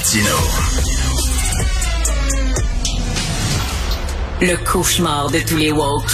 Martino. 0.00 0.36
Le 4.40 4.56
cauchemar 4.64 5.30
de 5.30 5.40
tous 5.40 5.58
les 5.58 5.72
woke. 5.72 6.10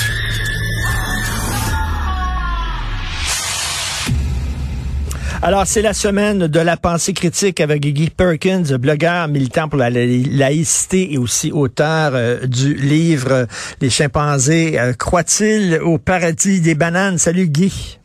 Alors, 5.40 5.68
c'est 5.68 5.82
la 5.82 5.92
semaine 5.92 6.48
de 6.48 6.60
la 6.60 6.76
pensée 6.76 7.12
critique 7.12 7.60
avec 7.60 7.82
Guy 7.82 8.10
Perkins, 8.10 8.64
blogueur 8.76 9.28
militant 9.28 9.68
pour 9.68 9.78
la 9.78 9.90
laïcité 9.90 11.12
et 11.12 11.18
aussi 11.18 11.52
auteur 11.52 12.10
euh, 12.14 12.44
du 12.44 12.74
livre 12.74 13.46
Les 13.80 13.90
chimpanzés 13.90 14.80
euh, 14.80 14.94
croient-ils 14.94 15.78
au 15.80 15.98
paradis 15.98 16.60
des 16.60 16.74
bananes? 16.74 17.18
Salut 17.18 17.46
Guy. 17.46 18.00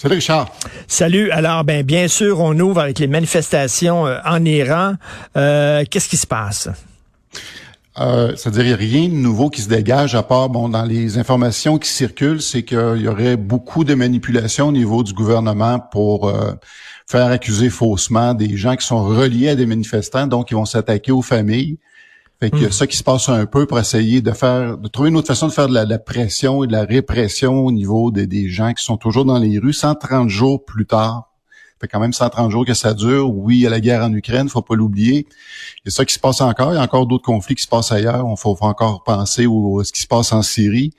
Salut 0.00 0.14
Richard. 0.14 0.52
Salut. 0.86 1.32
Alors, 1.32 1.64
ben, 1.64 1.82
bien 1.82 2.06
sûr, 2.06 2.38
on 2.38 2.56
ouvre 2.60 2.80
avec 2.80 3.00
les 3.00 3.08
manifestations 3.08 4.04
en 4.04 4.44
Iran. 4.44 4.94
Qu'est-ce 5.34 6.08
qui 6.08 6.16
se 6.16 6.26
passe? 6.26 6.68
Euh, 7.98 8.34
C'est-à-dire, 8.36 8.78
rien 8.78 9.08
de 9.08 9.14
nouveau 9.14 9.50
qui 9.50 9.60
se 9.60 9.68
dégage 9.68 10.14
à 10.14 10.22
part, 10.22 10.50
bon, 10.50 10.68
dans 10.68 10.84
les 10.84 11.18
informations 11.18 11.78
qui 11.78 11.88
circulent, 11.88 12.40
c'est 12.40 12.62
qu'il 12.62 13.00
y 13.00 13.08
aurait 13.08 13.36
beaucoup 13.36 13.82
de 13.82 13.94
manipulations 13.94 14.68
au 14.68 14.72
niveau 14.72 15.02
du 15.02 15.12
gouvernement 15.12 15.80
pour 15.80 16.28
euh, 16.28 16.52
faire 17.10 17.26
accuser 17.26 17.68
faussement 17.68 18.34
des 18.34 18.56
gens 18.56 18.76
qui 18.76 18.86
sont 18.86 19.02
reliés 19.02 19.48
à 19.48 19.56
des 19.56 19.66
manifestants, 19.66 20.28
donc 20.28 20.52
ils 20.52 20.54
vont 20.54 20.64
s'attaquer 20.64 21.10
aux 21.10 21.22
familles. 21.22 21.78
Fait 22.40 22.54
a 22.54 22.56
hmm. 22.56 22.70
ça 22.70 22.86
qui 22.86 22.96
se 22.96 23.02
passe 23.02 23.28
un 23.28 23.46
peu 23.46 23.66
pour 23.66 23.80
essayer 23.80 24.20
de 24.20 24.30
faire, 24.30 24.78
de 24.78 24.88
trouver 24.88 25.08
une 25.08 25.16
autre 25.16 25.26
façon 25.26 25.48
de 25.48 25.52
faire 25.52 25.68
de 25.68 25.74
la, 25.74 25.98
pression 25.98 26.62
et 26.62 26.68
de 26.68 26.72
la 26.72 26.84
répression 26.84 27.66
au 27.66 27.72
niveau 27.72 28.12
des 28.12 28.48
gens 28.48 28.72
qui 28.72 28.84
sont 28.84 28.96
toujours 28.96 29.24
dans 29.24 29.38
les 29.38 29.58
rues 29.58 29.72
130 29.72 30.28
jours 30.28 30.64
plus 30.64 30.86
tard 30.86 31.28
fait 31.80 31.88
quand 31.88 32.00
même 32.00 32.12
130 32.12 32.50
jours 32.50 32.64
que 32.64 32.74
ça 32.74 32.94
dure. 32.94 33.32
Oui, 33.32 33.58
il 33.58 33.60
y 33.60 33.66
a 33.66 33.70
la 33.70 33.80
guerre 33.80 34.02
en 34.02 34.12
Ukraine, 34.12 34.48
faut 34.48 34.62
pas 34.62 34.74
l'oublier. 34.74 35.26
Il 35.78 35.86
y 35.86 35.88
a 35.88 35.90
ça 35.90 36.04
qui 36.04 36.14
se 36.14 36.18
passe 36.18 36.40
encore. 36.40 36.72
Il 36.72 36.76
y 36.76 36.78
a 36.78 36.82
encore 36.82 37.06
d'autres 37.06 37.24
conflits 37.24 37.54
qui 37.54 37.62
se 37.62 37.68
passent 37.68 37.92
ailleurs. 37.92 38.26
On 38.26 38.36
faut, 38.36 38.56
encore 38.60 39.04
penser 39.04 39.46
au, 39.46 39.80
à 39.80 39.84
ce 39.84 39.92
qui 39.92 40.00
se 40.00 40.06
passe 40.06 40.32
en 40.32 40.42
Syrie. 40.42 40.92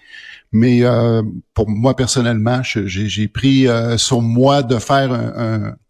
Mais 0.52 0.84
euh, 0.84 1.22
pour 1.54 1.70
moi 1.70 1.96
personnellement, 1.96 2.62
j'ai 2.64 3.28
pris 3.28 3.68
euh, 3.68 3.98
sur 3.98 4.22
moi 4.22 4.64
de 4.64 4.80
faire 4.80 5.12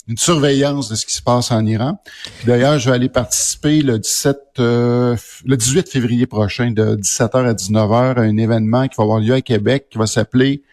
une 0.09 0.17
surveillance 0.17 0.89
de 0.89 0.95
ce 0.95 1.05
qui 1.05 1.13
se 1.13 1.21
passe 1.21 1.51
en 1.51 1.63
Iran. 1.65 2.01
D'ailleurs, 2.45 2.79
je 2.79 2.89
vais 2.89 2.95
aller 2.95 3.09
participer 3.09 3.81
le 3.81 3.99
17, 3.99 4.37
euh, 4.57 5.15
le 5.45 5.55
18 5.55 5.87
février 5.87 6.25
prochain, 6.25 6.71
de 6.71 6.95
17h 6.95 7.45
à 7.45 7.53
19h, 7.53 8.17
à 8.17 8.21
un 8.21 8.37
événement 8.37 8.87
qui 8.87 8.95
va 8.97 9.03
avoir 9.03 9.19
lieu 9.19 9.35
à 9.35 9.41
Québec, 9.41 9.87
qui 9.91 9.99
va 9.99 10.07
s'appeler 10.07 10.63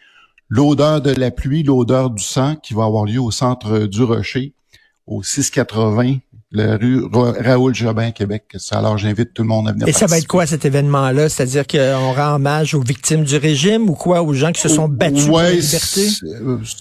l'odeur 0.49 1.01
de 1.01 1.11
la 1.11 1.29
pluie, 1.29 1.61
l'odeur 1.61 2.09
du 2.09 2.23
sang 2.23 2.55
qui 2.55 2.73
va 2.73 2.85
avoir 2.85 3.05
lieu 3.05 3.21
au 3.21 3.29
centre 3.29 3.85
du 3.85 4.01
Rocher, 4.01 4.53
au 5.05 5.21
680 5.21 6.15
la 6.51 6.77
rue 6.77 7.03
Raoul 7.11 7.75
Jobin, 7.75 8.11
Québec. 8.11 8.55
Alors, 8.71 8.97
j'invite 8.97 9.33
tout 9.33 9.41
le 9.41 9.49
monde 9.49 9.67
à 9.67 9.73
venir. 9.73 9.87
Et 9.87 9.91
ça 9.91 10.05
va 10.05 10.17
être 10.17 10.27
quoi 10.27 10.45
cet 10.45 10.63
événement-là? 10.63 11.27
C'est-à-dire 11.27 11.67
qu'on 11.67 12.13
rend 12.13 12.35
hommage 12.35 12.73
aux 12.73 12.81
victimes 12.81 13.23
du 13.23 13.35
régime 13.35 13.89
ou 13.89 13.93
quoi? 13.93 14.21
Aux 14.21 14.33
gens 14.33 14.51
qui 14.51 14.61
se 14.61 14.69
sont 14.69 14.87
battus 14.87 15.25
pour 15.25 15.39
la 15.39 15.51
liberté? 15.51 16.07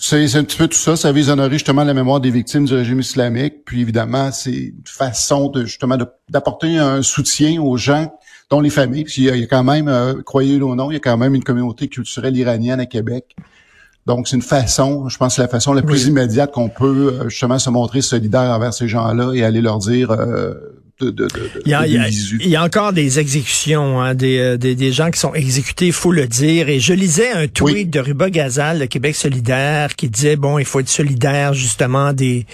C'est 0.01 0.37
un 0.37 0.45
petit 0.45 0.57
peu 0.57 0.69
tout 0.69 0.79
ça. 0.79 0.97
Ça 0.97 1.11
vise 1.11 1.31
à 1.31 1.33
honorer 1.33 1.55
justement 1.55 1.85
la 1.85 1.95
mémoire 1.95 2.21
des 2.21 2.31
victimes 2.31 2.65
du 2.65 2.75
régime 2.75 3.01
islamique. 3.01 3.65
Puis 3.65 3.81
évidemment, 3.81 4.31
c'est 4.31 4.51
une 4.51 4.83
façon 4.85 5.49
de 5.49 5.65
justement 5.65 5.99
d'apporter 6.29 6.79
un 6.79 7.03
soutien 7.03 7.61
aux 7.61 7.77
gens 7.77 8.13
dont 8.51 8.61
les 8.61 8.71
familles. 8.71 9.05
Puis 9.05 9.23
il 9.23 9.37
y 9.37 9.43
a, 9.43 9.47
quand 9.47 9.65
même, 9.65 9.89
euh, 9.89 10.23
croyez-le 10.23 10.65
ou 10.65 10.77
non, 10.77 10.91
il 10.91 10.95
y 10.95 10.97
a 10.99 11.01
quand 11.01 11.17
même 11.17 11.35
une 11.35 11.43
communauté 11.43 11.89
culturelle 11.89 12.37
iranienne 12.37 12.79
à 12.79 12.87
Québec 12.87 13.35
donc, 14.07 14.29
c'est 14.29 14.37
une 14.37 14.43
façon, 14.43 15.09
je 15.09 15.17
pense, 15.19 15.35
c'est 15.35 15.43
la 15.43 15.49
façon 15.49 15.73
la 15.73 15.83
plus 15.83 16.07
immédiate 16.07 16.53
qu'on 16.53 16.69
peut 16.69 17.19
euh, 17.21 17.29
justement 17.29 17.59
se 17.59 17.71
montrer 17.71 18.03
solidaire 18.03 18.53
envers 18.53 18.73
ces 18.73 18.87
gens-là 18.87 19.33
et 19.35 19.43
aller 19.43 19.61
leur 19.61 19.79
dire 19.79 20.13
euh, 20.13 20.55
de, 21.01 21.11
de, 21.11 21.25
de, 21.25 21.31
il, 21.65 21.73
y 21.73 21.75
a, 21.75 21.87
il, 21.87 22.49
y 22.49 22.57
a, 22.57 22.63
encore 22.63 22.93
des 22.93 23.19
exécutions, 23.19 24.01
hein, 24.01 24.15
des, 24.15 24.39
euh, 24.39 24.57
des, 24.57 24.77
des, 24.77 24.93
gens 24.93 25.11
qui 25.11 25.19
sont 25.19 25.35
exécutés, 25.35 25.89
il 25.89 25.93
faut 25.93 26.13
le 26.13 26.29
dire. 26.29 26.69
Et 26.69 26.79
je 26.79 26.93
lisais 26.93 27.33
un 27.33 27.49
tweet 27.49 27.91
de 27.91 27.99
Ruba 27.99 28.31
Gazal, 28.31 28.79
de 28.79 28.85
Québec 28.85 29.17
solidaire, 29.17 29.97
qui 29.97 30.09
disait, 30.09 30.37
bon, 30.37 30.59
il 30.59 30.65
faut 30.65 30.79
être 30.79 30.89
solidaire 30.89 31.53
justement 31.53 32.13
des, 32.13 32.47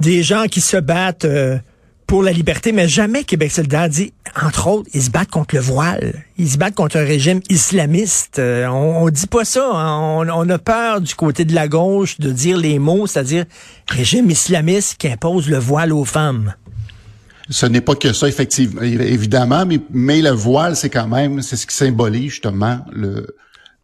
des 0.00 0.24
gens 0.24 0.46
qui 0.50 0.60
se 0.60 0.76
battent 0.76 1.26
pour 2.12 2.22
la 2.22 2.32
liberté, 2.32 2.72
mais 2.72 2.88
jamais 2.88 3.24
Québec 3.24 3.50
solidaire 3.50 3.88
dit, 3.88 4.12
entre 4.38 4.66
autres, 4.66 4.90
ils 4.92 5.02
se 5.02 5.08
battent 5.08 5.30
contre 5.30 5.54
le 5.54 5.62
voile. 5.62 6.26
Ils 6.36 6.50
se 6.50 6.58
battent 6.58 6.74
contre 6.74 6.98
un 6.98 7.06
régime 7.06 7.40
islamiste. 7.48 8.38
Euh, 8.38 8.66
on, 8.66 9.04
on 9.04 9.08
dit 9.08 9.26
pas 9.26 9.46
ça. 9.46 9.66
Hein. 9.72 10.28
On, 10.28 10.50
a 10.50 10.58
peur 10.58 11.00
du 11.00 11.14
côté 11.14 11.46
de 11.46 11.54
la 11.54 11.68
gauche 11.68 12.20
de 12.20 12.30
dire 12.30 12.58
les 12.58 12.78
mots, 12.78 13.06
c'est-à-dire 13.06 13.46
régime 13.88 14.28
islamiste 14.28 14.98
qui 14.98 15.08
impose 15.08 15.48
le 15.48 15.56
voile 15.56 15.90
aux 15.90 16.04
femmes. 16.04 16.52
Ce 17.48 17.64
n'est 17.64 17.80
pas 17.80 17.94
que 17.94 18.12
ça, 18.12 18.28
effectivement, 18.28 18.82
évidemment, 18.82 19.64
mais, 19.90 20.20
le 20.20 20.32
voile, 20.32 20.76
c'est 20.76 20.90
quand 20.90 21.08
même, 21.08 21.40
c'est 21.40 21.56
ce 21.56 21.66
qui 21.66 21.74
symbolise 21.74 22.32
justement 22.32 22.80
le, 22.92 23.34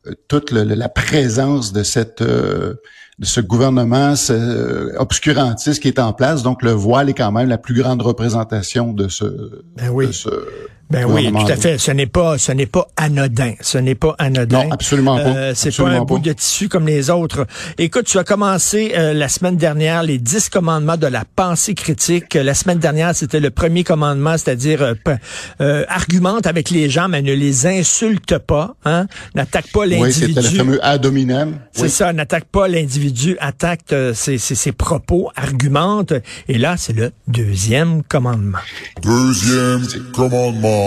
euh, 0.07 0.13
toute 0.29 0.51
la 0.51 0.89
présence 0.91 1.73
de 1.73 1.83
cette 1.83 2.21
euh, 2.21 2.75
de 3.19 3.27
ce 3.27 3.41
gouvernement 3.41 4.15
ce, 4.15 4.97
obscurantiste 4.99 5.83
qui 5.83 5.89
est 5.89 5.99
en 5.99 6.13
place. 6.13 6.43
Donc, 6.43 6.63
le 6.63 6.73
voile 6.73 7.11
est 7.11 7.15
quand 7.15 7.33
même 7.33 7.49
la 7.49 7.59
plus 7.59 7.75
grande 7.75 8.03
représentation 8.03 8.93
de 8.93 9.09
ce, 9.09 9.65
ben 9.77 9.91
oui. 9.91 10.07
de 10.07 10.13
ce 10.13 10.31
ben 10.91 11.05
oui, 11.05 11.31
tout 11.31 11.53
à 11.53 11.57
fait. 11.57 11.77
Ce 11.77 11.91
n'est 11.91 12.07
pas, 12.07 12.39
ce 12.39 12.51
n'est 12.53 12.67
pas 12.67 12.89
anodin. 12.97 13.53
Ce 13.61 13.77
n'est 13.77 13.95
pas 13.95 14.15
anodin. 14.19 14.65
Non, 14.65 14.73
absolument 14.73 15.17
pas. 15.17 15.23
Euh, 15.25 15.53
c'est 15.55 15.77
pas 15.77 15.89
un 15.89 16.01
bout 16.03 16.19
de 16.19 16.33
tissu 16.33 16.69
comme 16.69 16.87
les 16.87 17.11
autres. 17.11 17.47
Écoute, 17.77 18.07
tu 18.07 18.19
as 18.19 18.25
commencé 18.25 18.93
euh, 18.97 19.13
la 19.13 19.29
semaine 19.29 19.57
dernière 19.57 20.03
les 20.03 20.17
dix 20.17 20.49
commandements 20.49 20.97
de 20.97 21.07
la 21.07 21.25
pensée 21.37 21.75
critique. 21.75 22.33
La 22.35 22.55
semaine 22.55 22.79
dernière, 22.79 23.15
c'était 23.15 23.41
le 23.41 23.51
premier 23.51 23.85
commandement, 23.85 24.33
c'est-à-dire 24.39 24.83
euh, 24.83 24.95
euh 25.61 25.85
argumente 25.89 26.47
avec 26.47 26.71
les 26.71 26.89
gens, 26.89 27.09
mais 27.09 27.21
ne 27.21 27.35
les 27.35 27.67
insulte 27.67 28.39
pas. 28.39 28.75
Hein? 28.87 29.07
N'attaque 29.35 29.71
pas 29.73 29.85
l'individu. 29.85 30.25
Oui, 30.25 30.35
c'était 30.35 30.41
le 30.41 30.57
fameux 30.57 30.85
ad 30.85 31.05
hominem. 31.05 31.59
C'est 31.73 31.91
ça, 31.91 32.15
n'attaque 32.15 32.45
pas 32.45 32.67
l'individu, 32.67 33.37
attaque 33.41 33.95
ses, 34.15 34.39
ses, 34.39 34.55
ses 34.55 34.73
propos, 34.73 35.31
argumente. 35.37 36.15
Et 36.49 36.57
là, 36.57 36.77
c'est 36.79 36.95
le 36.95 37.13
deuxième 37.27 38.03
commandement. 38.03 38.59
Deuxième 39.03 39.87
commandement. 40.15 40.78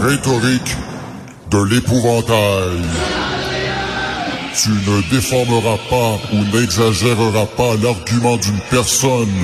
Rhétorique 0.00 0.76
de 1.50 1.74
l'épouvantail. 1.74 2.82
Tu 4.54 4.70
ne 4.70 5.10
déformeras 5.10 5.78
pas 5.90 6.18
ou 6.32 6.56
n'exagéreras 6.56 7.46
pas 7.56 7.74
l'argument 7.82 8.36
d'une 8.36 8.60
personne 8.70 9.34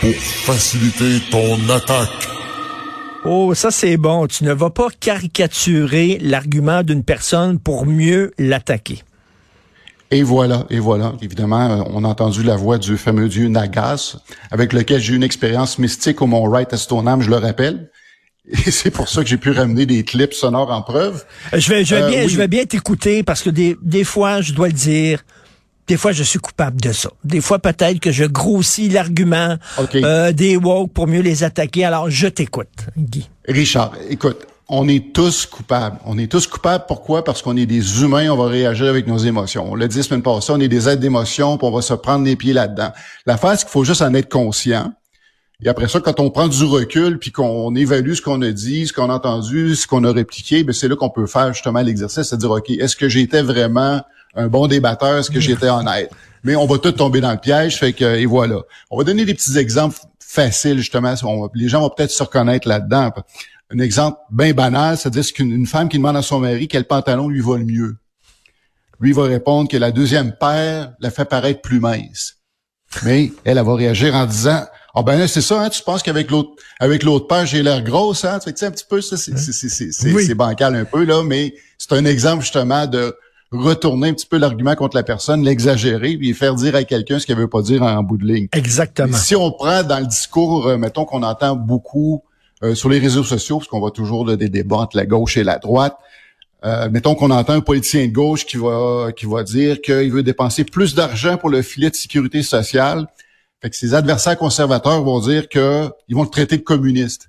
pour 0.00 0.14
faciliter 0.14 1.20
ton 1.30 1.56
attaque. 1.68 2.28
Oh, 3.24 3.54
ça 3.54 3.70
c'est 3.70 3.96
bon. 3.96 4.26
Tu 4.26 4.44
ne 4.44 4.52
vas 4.52 4.70
pas 4.70 4.88
caricaturer 5.00 6.18
l'argument 6.20 6.82
d'une 6.82 7.02
personne 7.02 7.58
pour 7.58 7.86
mieux 7.86 8.32
l'attaquer. 8.38 9.02
Et 10.10 10.22
voilà, 10.22 10.66
et 10.70 10.78
voilà. 10.78 11.14
Évidemment, 11.20 11.70
euh, 11.70 11.82
on 11.92 12.04
a 12.04 12.08
entendu 12.08 12.42
la 12.42 12.56
voix 12.56 12.78
du 12.78 12.96
fameux 12.96 13.28
dieu 13.28 13.48
Nagas, 13.48 14.16
avec 14.50 14.72
lequel 14.72 15.00
j'ai 15.00 15.12
eu 15.12 15.16
une 15.16 15.22
expérience 15.22 15.78
mystique 15.78 16.22
au 16.22 16.26
Mont 16.26 16.48
Wright 16.48 16.72
à 16.72 16.76
Stoneham, 16.76 17.22
je 17.22 17.30
le 17.30 17.36
rappelle. 17.36 17.90
Et 18.48 18.70
c'est 18.70 18.92
pour 18.92 19.08
ça 19.08 19.22
que 19.22 19.28
j'ai 19.28 19.38
pu 19.38 19.50
ramener 19.50 19.86
des 19.86 20.04
clips 20.04 20.34
sonores 20.34 20.70
en 20.70 20.82
preuve. 20.82 21.24
Euh, 21.52 21.58
je 21.58 21.68
vais, 21.68 21.84
je 21.84 21.96
vais 21.96 22.02
euh, 22.02 22.08
bien, 22.08 22.28
je 22.28 22.36
vais 22.36 22.46
bien 22.46 22.64
t'écouter 22.64 23.24
parce 23.24 23.42
que 23.42 23.50
des, 23.50 23.76
des 23.82 24.04
fois, 24.04 24.40
je 24.40 24.52
dois 24.52 24.68
le 24.68 24.72
dire, 24.72 25.24
des 25.88 25.96
fois, 25.96 26.12
je 26.12 26.22
suis 26.22 26.38
coupable 26.38 26.80
de 26.80 26.92
ça. 26.92 27.10
Des 27.24 27.40
fois, 27.40 27.58
peut-être 27.58 27.98
que 27.98 28.12
je 28.12 28.24
grossis 28.24 28.88
l'argument 28.88 29.56
des 30.32 30.56
woke 30.56 30.92
pour 30.92 31.08
mieux 31.08 31.20
les 31.20 31.42
attaquer. 31.42 31.84
Alors, 31.84 32.10
je 32.10 32.28
t'écoute, 32.28 32.68
Guy. 32.96 33.28
Richard, 33.48 33.92
écoute, 34.08 34.46
on 34.68 34.88
est 34.88 35.12
tous 35.12 35.46
coupables. 35.46 35.98
On 36.04 36.18
est 36.18 36.30
tous 36.30 36.46
coupables. 36.46 36.84
Pourquoi? 36.88 37.22
Parce 37.22 37.40
qu'on 37.40 37.56
est 37.56 37.66
des 37.66 38.02
humains, 38.02 38.30
on 38.30 38.36
va 38.36 38.48
réagir 38.48 38.86
avec 38.86 39.06
nos 39.06 39.18
émotions. 39.18 39.70
On 39.70 39.74
l'a 39.74 39.86
dit 39.86 39.98
la 39.98 40.02
semaine 40.02 40.22
passée, 40.22 40.52
on 40.52 40.60
est 40.60 40.68
des 40.68 40.88
aides 40.88 41.00
d'émotions, 41.00 41.56
puis 41.56 41.66
on 41.66 41.70
va 41.70 41.82
se 41.82 41.94
prendre 41.94 42.24
les 42.24 42.36
pieds 42.36 42.52
là-dedans. 42.52 42.90
L'affaire, 43.26 43.52
c'est 43.52 43.64
qu'il 43.64 43.70
faut 43.70 43.84
juste 43.84 44.02
en 44.02 44.12
être 44.14 44.28
conscient. 44.28 44.92
Et 45.62 45.68
après 45.68 45.88
ça, 45.88 46.00
quand 46.00 46.20
on 46.20 46.30
prend 46.30 46.48
du 46.48 46.64
recul, 46.64 47.18
puis 47.18 47.32
qu'on 47.32 47.74
évalue 47.74 48.12
ce 48.12 48.20
qu'on 48.20 48.42
a 48.42 48.50
dit, 48.50 48.88
ce 48.88 48.92
qu'on 48.92 49.08
a 49.08 49.14
entendu, 49.14 49.74
ce 49.74 49.86
qu'on 49.86 50.04
a 50.04 50.12
répliqué, 50.12 50.64
ben 50.64 50.72
c'est 50.72 50.88
là 50.88 50.96
qu'on 50.96 51.10
peut 51.10 51.26
faire 51.26 51.52
justement 51.54 51.80
l'exercice, 51.80 52.24
c'est 52.24 52.36
dire, 52.36 52.50
OK, 52.50 52.68
est-ce 52.70 52.96
que 52.96 53.08
j'étais 53.08 53.42
vraiment 53.42 54.02
un 54.34 54.48
bon 54.48 54.66
débatteur? 54.66 55.18
Est-ce 55.18 55.30
que 55.30 55.40
j'étais 55.40 55.68
honnête? 55.68 56.10
Mais 56.44 56.56
on 56.56 56.66
va 56.66 56.78
tout 56.78 56.92
tomber 56.92 57.20
dans 57.20 57.32
le 57.32 57.38
piège, 57.38 57.78
fait 57.78 57.92
que, 57.92 58.04
et 58.04 58.26
voilà. 58.26 58.60
On 58.90 58.98
va 58.98 59.04
donner 59.04 59.24
des 59.24 59.32
petits 59.32 59.56
exemples 59.56 59.96
faciles, 60.18 60.78
justement. 60.78 61.14
les 61.54 61.68
gens 61.68 61.80
vont 61.80 61.88
peut-être 61.88 62.10
se 62.10 62.22
reconnaître 62.22 62.68
là-dedans 62.68 63.10
un 63.70 63.78
exemple 63.78 64.18
bien 64.30 64.52
banal, 64.52 64.96
c'est-à-dire 64.96 65.32
qu'une 65.32 65.66
femme 65.66 65.88
qui 65.88 65.98
demande 65.98 66.16
à 66.16 66.22
son 66.22 66.40
mari 66.40 66.68
quel 66.68 66.84
pantalon 66.84 67.28
lui 67.28 67.40
va 67.40 67.58
le 67.58 67.64
mieux. 67.64 67.96
Lui 69.00 69.12
va 69.12 69.24
répondre 69.24 69.68
que 69.68 69.76
la 69.76 69.90
deuxième 69.90 70.32
paire 70.32 70.92
la 71.00 71.10
fait 71.10 71.24
paraître 71.24 71.60
plus 71.60 71.80
mince. 71.80 72.36
Mais 73.04 73.32
elle, 73.44 73.58
elle 73.58 73.64
va 73.64 73.74
réagir 73.74 74.14
en 74.14 74.26
disant 74.26 74.64
Ah 74.94 75.02
ben 75.02 75.26
c'est 75.26 75.40
ça, 75.40 75.62
hein, 75.62 75.68
tu 75.68 75.82
penses 75.82 76.02
qu'avec 76.02 76.30
l'autre 76.30 76.50
avec 76.78 77.02
l'autre 77.02 77.26
paire, 77.26 77.44
j'ai 77.44 77.62
l'air 77.62 77.82
grosse, 77.82 78.24
hein? 78.24 78.38
Tu 78.38 78.52
sais, 78.54 78.66
un 78.66 78.70
petit 78.70 78.86
peu, 78.88 79.00
ça, 79.00 79.16
c'est 79.16 80.34
bancal 80.34 80.74
un 80.74 80.84
peu, 80.84 81.04
là, 81.04 81.22
mais 81.24 81.54
c'est 81.78 81.92
un 81.92 82.04
exemple 82.04 82.42
justement 82.42 82.86
de 82.86 83.14
retourner 83.52 84.08
un 84.08 84.14
petit 84.14 84.26
peu 84.26 84.38
l'argument 84.38 84.74
contre 84.74 84.96
la 84.96 85.02
personne, 85.02 85.44
l'exagérer, 85.44 86.16
puis 86.16 86.32
faire 86.32 86.54
dire 86.54 86.74
à 86.74 86.84
quelqu'un 86.84 87.18
ce 87.18 87.26
qu'elle 87.26 87.36
veut 87.36 87.48
pas 87.48 87.62
dire 87.62 87.82
en, 87.82 88.02
bout 88.02 88.16
de 88.16 88.26
ligne. 88.26 88.48
Exactement. 88.52 89.16
si 89.16 89.36
on 89.36 89.50
prend 89.52 89.82
dans 89.82 90.00
le 90.00 90.06
discours, 90.06 90.66
euh, 90.66 90.78
mettons 90.78 91.04
qu'on 91.04 91.22
entend 91.22 91.54
beaucoup 91.54 92.22
euh, 92.62 92.74
sur 92.74 92.88
les 92.88 92.98
réseaux 92.98 93.24
sociaux, 93.24 93.58
parce 93.58 93.68
qu'on 93.68 93.80
voit 93.80 93.90
toujours 93.90 94.36
des 94.36 94.48
débats 94.48 94.76
entre 94.76 94.96
la 94.96 95.06
gauche 95.06 95.36
et 95.36 95.44
la 95.44 95.58
droite, 95.58 95.96
euh, 96.64 96.88
mettons 96.90 97.14
qu'on 97.14 97.30
entend 97.30 97.52
un 97.52 97.60
politicien 97.60 98.06
de 98.06 98.12
gauche 98.12 98.46
qui 98.46 98.56
va 98.56 99.12
qui 99.14 99.26
va 99.26 99.42
dire 99.42 99.80
qu'il 99.80 100.10
veut 100.10 100.22
dépenser 100.22 100.64
plus 100.64 100.94
d'argent 100.94 101.36
pour 101.36 101.50
le 101.50 101.62
filet 101.62 101.90
de 101.90 101.94
sécurité 101.94 102.42
sociale. 102.42 103.06
Fait 103.60 103.70
que 103.70 103.76
ses 103.76 103.94
adversaires 103.94 104.36
conservateurs 104.36 105.02
vont 105.02 105.20
dire 105.20 105.48
que 105.48 105.90
ils 106.08 106.16
vont 106.16 106.24
le 106.24 106.28
traiter 106.28 106.56
de 106.56 106.62
communiste. 106.62 107.28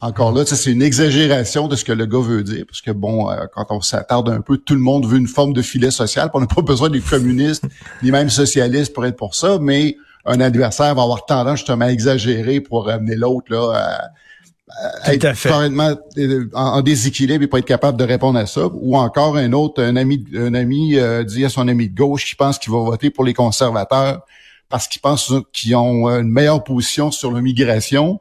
Encore 0.00 0.32
là, 0.32 0.44
c'est 0.44 0.70
une 0.70 0.82
exagération 0.82 1.68
de 1.68 1.76
ce 1.76 1.84
que 1.84 1.92
le 1.92 2.06
gars 2.06 2.20
veut 2.20 2.42
dire, 2.42 2.64
parce 2.66 2.80
que 2.80 2.90
bon, 2.90 3.30
euh, 3.30 3.46
quand 3.54 3.66
on 3.70 3.80
s'attarde 3.80 4.28
un 4.28 4.40
peu, 4.40 4.58
tout 4.58 4.74
le 4.74 4.80
monde 4.80 5.06
veut 5.06 5.16
une 5.16 5.28
forme 5.28 5.52
de 5.52 5.62
filet 5.62 5.92
social, 5.92 6.28
on 6.34 6.40
n'a 6.40 6.46
pas 6.46 6.62
besoin 6.62 6.90
des 6.90 7.00
communistes 7.00 7.64
ni 8.02 8.10
même 8.10 8.28
socialistes 8.28 8.92
pour 8.92 9.06
être 9.06 9.16
pour 9.16 9.34
ça, 9.34 9.58
mais 9.60 9.96
un 10.24 10.40
adversaire 10.40 10.94
va 10.94 11.02
avoir 11.02 11.24
tendance 11.24 11.58
justement 11.58 11.84
à 11.84 11.92
exagérer 11.92 12.60
pour 12.60 12.88
amener 12.88 13.14
l'autre 13.14 13.52
là 13.52 13.72
à, 13.76 14.08
être 15.06 15.26
euh, 16.18 16.48
en, 16.54 16.80
déséquilibre 16.82 17.44
et 17.44 17.46
pas 17.46 17.58
être 17.58 17.64
capable 17.64 17.98
de 17.98 18.04
répondre 18.04 18.38
à 18.38 18.46
ça. 18.46 18.66
Ou 18.72 18.96
encore 18.96 19.36
un 19.36 19.52
autre, 19.52 19.82
un 19.82 19.96
ami, 19.96 20.24
un 20.34 20.54
ami 20.54 20.96
euh, 20.96 21.24
dit 21.24 21.44
à 21.44 21.48
son 21.48 21.68
ami 21.68 21.88
de 21.88 21.94
gauche 21.94 22.24
qui 22.24 22.34
pense 22.34 22.58
qu'il 22.58 22.72
va 22.72 22.78
voter 22.78 23.10
pour 23.10 23.24
les 23.24 23.34
conservateurs 23.34 24.22
parce 24.68 24.88
qu'il 24.88 25.00
pense 25.00 25.32
qu'ils 25.52 25.76
ont 25.76 26.08
une 26.08 26.30
meilleure 26.30 26.64
position 26.64 27.10
sur 27.10 27.32
l'immigration. 27.32 28.20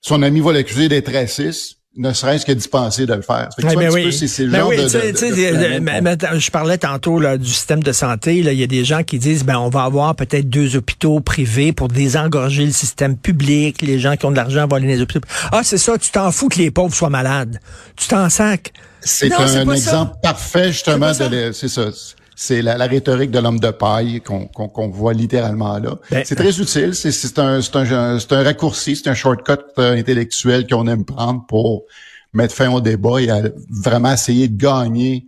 Son 0.00 0.22
ami 0.22 0.40
va 0.40 0.52
l'accuser 0.52 0.88
d'être 0.88 1.12
raciste 1.12 1.75
ne 1.96 2.12
serait-ce 2.12 2.44
que 2.44 2.52
dispenser 2.52 3.06
de 3.06 3.14
le 3.14 3.22
faire. 3.22 3.48
Fait 3.58 3.74
ben 3.74 3.90
oui. 3.90 4.12
c'est, 4.12 4.46
ben 4.46 4.64
oui, 4.66 4.76
je 4.76 6.50
parlais 6.50 6.78
tantôt 6.78 7.18
là, 7.18 7.38
du 7.38 7.48
système 7.48 7.82
de 7.82 7.92
santé. 7.92 8.36
Il 8.36 8.52
y 8.52 8.62
a 8.62 8.66
des 8.66 8.84
gens 8.84 9.02
qui 9.02 9.18
disent 9.18 9.44
ben 9.44 9.58
on 9.58 9.70
va 9.70 9.84
avoir 9.84 10.14
peut-être 10.14 10.48
deux 10.48 10.76
hôpitaux 10.76 11.20
privés 11.20 11.72
pour 11.72 11.88
désengorger 11.88 12.66
le 12.66 12.72
système 12.72 13.16
public. 13.16 13.82
Les 13.82 13.98
gens 13.98 14.16
qui 14.16 14.26
ont 14.26 14.30
de 14.30 14.36
l'argent 14.36 14.66
vont 14.66 14.76
aller 14.76 14.86
dans 14.86 14.94
les 14.94 15.00
hôpitaux. 15.00 15.20
Ah, 15.52 15.62
c'est 15.62 15.78
ça, 15.78 15.96
tu 15.98 16.10
t'en 16.10 16.30
fous 16.30 16.48
que 16.48 16.58
les 16.58 16.70
pauvres 16.70 16.94
soient 16.94 17.10
malades. 17.10 17.60
Tu 17.96 18.08
t'en 18.08 18.28
sacs. 18.28 18.72
C'est 19.00 19.32
un, 19.32 19.70
exemple 19.70 20.16
parfait 20.22 20.72
justement 20.72 21.12
de 21.12 21.52
c'est 21.52 21.68
ça. 21.68 21.90
C'est 22.38 22.60
la, 22.60 22.76
rhétorique 22.86 23.30
de 23.30 23.38
l'homme 23.38 23.58
de 23.58 23.70
paille 23.70 24.20
qu'on 24.20 24.88
voit 24.88 25.14
littéralement 25.14 25.78
là. 25.78 25.98
Ben, 26.10 26.22
c'est 26.22 26.36
très 26.36 26.60
utile. 26.60 26.94
C'est 26.94 27.38
un, 27.38 27.60
un, 27.60 28.18
un 28.30 28.42
raccourci, 28.42 28.94
c'est 28.94 29.08
un 29.08 29.14
shortcut 29.14 29.52
euh, 29.78 29.96
intellectuel 29.96 30.66
qu'on 30.66 30.86
aime 30.86 31.06
prendre 31.06 31.46
pour 31.46 31.84
mettre 32.34 32.54
fin 32.54 32.70
au 32.70 32.82
débat 32.82 33.22
et 33.22 33.28
vraiment 33.70 34.12
essayer 34.12 34.48
de 34.48 34.56
gagner 34.56 35.24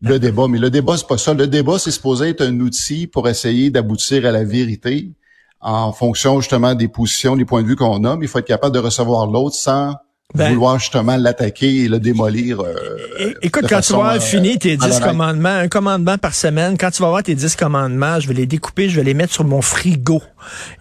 le 0.00 0.18
débat. 0.18 0.48
Mais 0.48 0.58
le 0.58 0.70
débat, 0.70 0.96
c'est 0.96 1.06
pas 1.06 1.18
ça. 1.18 1.34
Le 1.34 1.46
débat, 1.46 1.78
c'est 1.78 1.90
supposé 1.90 2.30
être 2.30 2.40
un 2.40 2.58
outil 2.60 3.06
pour 3.06 3.28
essayer 3.28 3.68
d'aboutir 3.68 4.24
à 4.24 4.32
la 4.32 4.42
vérité 4.42 5.12
en 5.60 5.92
fonction 5.92 6.40
justement 6.40 6.74
des 6.74 6.88
positions, 6.88 7.36
des 7.36 7.44
points 7.44 7.62
de 7.62 7.68
vue 7.68 7.76
qu'on 7.76 8.04
a. 8.04 8.16
Mais 8.16 8.24
il 8.24 8.28
faut 8.28 8.38
être 8.38 8.46
capable 8.46 8.74
de 8.74 8.80
recevoir 8.80 9.26
l'autre 9.26 9.56
sans 9.56 9.96
ben, 10.34 10.50
vouloir 10.50 10.78
justement 10.78 11.16
l'attaquer 11.16 11.84
et 11.84 11.88
le 11.88 11.98
démolir. 11.98 12.60
Euh, 12.60 13.32
écoute, 13.40 13.64
quand 13.66 13.80
tu 13.80 13.94
vas 13.94 14.16
euh, 14.16 14.20
finir 14.20 14.58
tes 14.58 14.76
10 14.76 15.00
commandements, 15.00 15.48
un 15.48 15.68
commandement 15.68 16.18
par 16.18 16.34
semaine, 16.34 16.76
quand 16.76 16.90
tu 16.90 17.02
vas 17.02 17.08
voir 17.08 17.22
tes 17.22 17.34
10 17.34 17.56
commandements, 17.56 18.20
je 18.20 18.28
vais 18.28 18.34
les 18.34 18.44
découper, 18.44 18.90
je 18.90 18.96
vais 18.96 19.04
les 19.04 19.14
mettre 19.14 19.32
sur 19.32 19.44
mon 19.44 19.62
frigo 19.62 20.20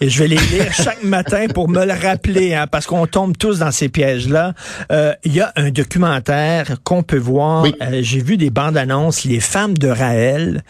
et 0.02 0.10
je 0.10 0.20
vais 0.20 0.28
les 0.28 0.36
lire 0.36 0.66
chaque 0.74 1.02
matin 1.02 1.48
pour 1.48 1.70
me 1.70 1.86
le 1.86 1.94
rappeler, 1.94 2.56
hein, 2.56 2.68
parce 2.68 2.88
qu'on 2.88 3.08
tombe 3.08 3.38
tous 3.38 3.60
dans 3.60 3.72
ces 3.72 3.88
pièges-là. 3.88 4.54
Euh, 4.92 5.14
il 5.24 5.34
y 5.34 5.40
a 5.40 5.54
un 5.56 5.72
documentaire 5.72 6.76
qu'on 6.84 7.02
peut 7.02 7.18
voir. 7.18 7.66
J'ai 8.02 8.22
vu 8.22 8.36
des 8.36 8.50
bandes 8.50 8.76
annonces, 8.76 9.24
Les 9.24 9.40
femmes 9.40 9.78
de 9.78 9.88
Raël. 9.88 10.62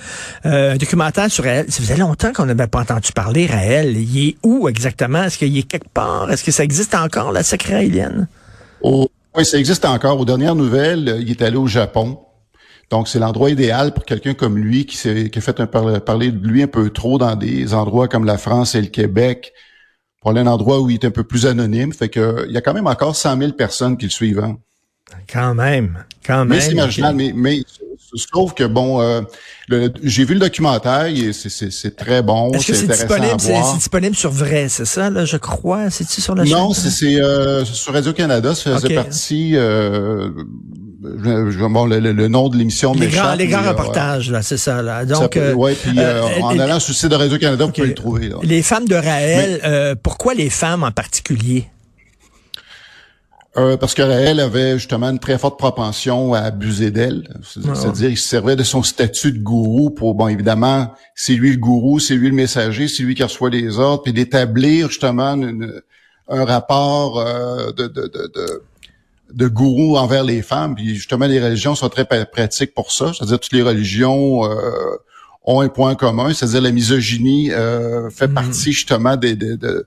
un 0.44 0.78
documentaire 0.78 1.32
sur 1.32 1.46
Raël. 1.46 1.66
Ça 1.70 1.82
faisait 1.82 1.98
longtemps 1.98 2.32
qu'on 2.32 2.46
n'avait 2.46 2.68
pas 2.68 2.82
entendu 2.82 3.12
parler 3.12 3.48
Raël. 3.48 3.98
Il 3.98 4.30
est 4.30 4.36
où 4.44 4.70
exactement? 4.70 5.24
Est-ce 5.24 5.40
qu'il 5.40 5.58
est 5.58 5.64
quelque 5.64 5.90
part? 5.90 6.30
Est-ce 6.32 6.44
que 6.44 6.52
ça 6.52 6.64
existe 6.64 6.94
encore, 6.94 7.32
la 7.32 7.42
secret 7.42 7.74
raélienne? 7.74 8.28
Oui, 8.84 9.46
ça 9.46 9.58
existe 9.58 9.86
encore. 9.86 10.20
Aux 10.20 10.26
dernières 10.26 10.56
nouvelles, 10.56 11.18
il 11.20 11.30
est 11.30 11.42
allé 11.42 11.58
au 11.58 11.68
Japon. 11.68 12.20
Donc, 12.90 13.08
c'est 13.08 13.20
l'endroit 13.20 13.50
idéal 13.50 13.94
pour 13.94 14.06
quelqu'un 14.06 14.34
comme 14.34 14.58
lui 14.58 14.86
qui, 14.86 14.98
a 15.08 15.42
fait 15.42 15.60
un 15.60 15.68
parler 15.68 16.32
de 16.32 16.48
lui 16.48 16.64
un 16.64 16.68
peu 16.68 16.90
trop 16.90 17.18
dans 17.18 17.36
des 17.36 17.74
endroits 17.74 18.08
comme 18.08 18.26
la 18.26 18.38
France 18.38 18.76
et 18.76 18.82
le 18.82 18.88
Québec, 18.88 19.54
pour 20.22 20.32
aller 20.32 20.40
un 20.40 20.48
endroit 20.48 20.80
où 20.80 20.90
il 20.90 20.96
est 20.96 21.06
un 21.06 21.12
peu 21.12 21.24
plus 21.24 21.46
anonyme. 21.46 21.92
Fait 21.92 22.10
que 22.10 22.46
il 22.48 22.54
y 22.54 22.58
a 22.58 22.62
quand 22.62 22.74
même 22.74 22.88
encore 22.88 23.16
100 23.16 23.38
000 23.38 23.52
personnes 23.54 23.98
qui 23.98 24.06
le 24.06 24.12
suivent. 24.12 24.40
Hein. 24.40 24.58
Quand 25.32 25.54
même, 25.54 26.04
quand 26.26 26.40
même. 26.40 26.50
Mais 26.50 26.62
c'est 26.62 26.74
marginal, 26.74 27.16
mais, 27.16 27.34
mais 27.36 27.64
trouve 28.28 28.54
que 28.54 28.64
bon, 28.64 29.02
euh, 29.02 29.22
j'ai 30.02 30.24
vu 30.24 30.34
le 30.34 30.40
documentaire, 30.40 31.08
c'est 31.34 31.96
très 31.96 32.22
bon. 32.22 32.52
Est-ce 32.52 32.68
que 32.68 32.74
c'est 32.74 32.88
disponible, 32.88 33.40
c'est 33.40 33.76
disponible 33.76 34.16
sur 34.16 34.32
vrai, 34.32 34.70
c'est 34.70 34.86
ça 34.86 35.10
là, 35.10 35.26
je 35.26 35.38
crois, 35.38 35.90
c'est-tu 35.90 36.22
sur 36.22 36.36
la 36.36 36.46
chaîne? 36.46 36.54
Non, 36.54 36.74
c'est 36.74 37.22
euh, 37.22 37.66
sur 37.66 37.94
Radio 37.94 38.14
Canada, 38.14 38.56
ça 38.56 38.76
faisait 38.76 38.96
partie. 38.96 39.52
Euh, 39.56 40.30
bon, 41.02 41.86
le, 41.86 42.28
nom 42.28 42.50
de 42.50 42.58
l'émission 42.58 42.94
les 42.94 43.08
grands, 43.08 43.36
les 43.36 43.48
grands 43.48 43.68
reportages 43.68 44.32
là, 44.32 44.42
c'est 44.42 44.58
ça 44.58 44.82
là. 44.82 45.06
Donc, 45.06 45.36
euh, 45.36 45.54
ouais, 45.54 45.74
puis 45.74 46.00
en 46.42 46.58
allant 46.60 46.80
sur 46.80 46.92
le 46.92 46.98
site 46.98 47.10
de 47.10 47.16
Radio 47.16 47.38
Canada, 47.38 47.66
vous 47.66 47.72
pouvez 47.72 47.88
le 47.88 47.96
trouver. 47.96 48.30
Là. 48.30 48.38
Les 48.44 48.62
femmes 48.62 48.88
de 48.88 48.96
Raël, 48.96 49.98
pourquoi 50.02 50.34
les 50.34 50.50
femmes 50.50 50.84
en 50.84 50.92
particulier? 50.92 51.68
Euh, 53.58 53.76
parce 53.76 53.96
que 53.96 54.04
avait 54.04 54.78
justement 54.78 55.10
une 55.10 55.18
très 55.18 55.40
forte 55.40 55.58
propension 55.58 56.34
à 56.34 56.42
abuser 56.42 56.92
d'elle. 56.92 57.28
Ah 57.34 57.74
c'est-à-dire, 57.74 58.10
il 58.12 58.18
se 58.18 58.28
servait 58.28 58.56
de 58.56 58.64
son 58.64 58.84
statut 58.84 59.32
de 59.32 59.40
gourou 59.40 59.90
pour, 59.90 60.14
bon, 60.14 60.28
évidemment, 60.28 60.94
c'est 61.16 61.34
lui 61.34 61.52
le 61.52 61.58
gourou, 61.58 62.00
c'est 62.00 62.16
lui 62.16 62.30
le 62.30 62.36
messager, 62.36 62.88
c'est 62.88 63.02
lui 63.02 63.16
qui 63.16 63.24
reçoit 63.24 63.50
les 63.50 63.80
ordres, 63.80 64.04
puis 64.04 64.14
d'établir 64.14 64.90
justement 64.90 65.36
un 66.30 66.46
rapport 66.46 67.20
euh, 67.20 67.72
de, 67.72 67.88
de, 67.88 68.08
de, 68.08 68.62
de, 69.34 69.48
gourou 69.48 69.98
envers 69.98 70.24
les 70.24 70.44
femmes. 70.44 70.76
Puis 70.76 70.94
justement, 70.94 71.26
les 71.26 71.44
religions 71.44 71.74
sont 71.74 71.90
très 71.90 72.06
pratiques 72.06 72.76
pour 72.76 72.92
ça. 72.92 73.12
C'est-à-dire, 73.14 73.40
toutes 73.40 73.54
les 73.54 73.64
religions 73.64 74.46
euh, 74.46 74.52
ont 75.46 75.62
un 75.62 75.70
point 75.70 75.96
commun, 75.96 76.32
c'est-à-dire 76.32 76.62
la 76.62 76.72
misogynie 76.72 77.52
euh, 77.52 78.12
fait 78.12 78.28
mm-hmm. 78.28 78.34
partie 78.34 78.72
justement 78.72 79.16
des, 79.16 79.36
des, 79.36 79.58
des, 79.58 79.80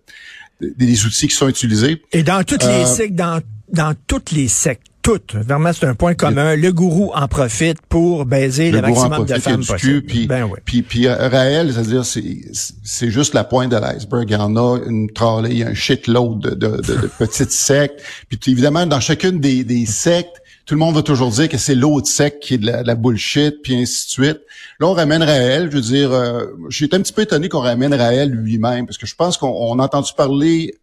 outils 0.60 1.28
qui 1.28 1.34
sont 1.34 1.48
utilisés. 1.48 2.02
Et 2.12 2.22
dans 2.22 2.44
toutes 2.44 2.64
les 2.64 2.86
sectes, 2.86 3.14
dans 3.14 3.40
dans 3.72 3.94
toutes 4.06 4.32
les 4.32 4.48
sectes, 4.48 4.90
toutes, 5.02 5.34
vraiment, 5.34 5.72
c'est 5.72 5.86
un 5.86 5.94
point 5.94 6.14
commun. 6.14 6.56
Le 6.56 6.72
gourou 6.72 7.10
en 7.14 7.26
profite 7.26 7.78
pour 7.88 8.26
baiser 8.26 8.70
le, 8.70 8.82
maximum 8.82 9.24
de 9.24 9.34
femmes 9.34 9.64
possible. 9.64 10.02
Puis, 10.02 10.26
ben 10.26 10.48
puis, 10.64 10.82
puis 10.82 11.06
euh, 11.06 11.28
Raël, 11.28 11.72
c'est-à-dire, 11.72 12.04
c'est 12.04 13.10
juste 13.10 13.34
la 13.34 13.44
pointe 13.44 13.70
de 13.70 13.76
l'iceberg. 13.76 14.28
Il 14.28 14.32
y 14.32 14.36
en 14.36 14.56
a 14.56 14.78
une 14.86 15.10
trolley, 15.10 15.50
il 15.50 15.58
y 15.58 15.62
a 15.62 15.68
un 15.68 15.74
shitload 15.74 16.40
de, 16.40 16.50
de, 16.54 16.76
de, 16.82 17.10
petites 17.18 17.52
sectes. 17.52 18.02
Puis 18.28 18.38
évidemment, 18.48 18.86
dans 18.86 19.00
chacune 19.00 19.40
des, 19.40 19.64
des 19.64 19.86
sectes, 19.86 20.42
tout 20.70 20.76
le 20.76 20.78
monde 20.78 20.94
va 20.94 21.02
toujours 21.02 21.32
dire 21.32 21.48
que 21.48 21.58
c'est 21.58 21.74
l'autre 21.74 22.06
secte 22.06 22.44
qui 22.44 22.54
est 22.54 22.58
de 22.58 22.66
la, 22.70 22.94
bullshit, 22.94 23.60
puis 23.60 23.74
ainsi 23.74 24.06
de 24.06 24.10
suite. 24.12 24.40
Là, 24.78 24.86
on 24.86 24.92
ramène 24.92 25.20
Raël, 25.20 25.68
je 25.68 25.74
veux 25.74 25.82
dire, 25.82 26.12
euh, 26.12 26.46
je 26.68 26.76
suis 26.76 26.88
un 26.92 27.00
petit 27.00 27.12
peu 27.12 27.22
étonné 27.22 27.48
qu'on 27.48 27.58
ramène 27.58 27.92
Raël 27.92 28.30
lui-même, 28.30 28.86
parce 28.86 28.96
que 28.96 29.04
je 29.04 29.16
pense 29.16 29.36
qu'on 29.36 29.80
a 29.80 29.82
entendu 29.82 30.12
parler 30.16 30.78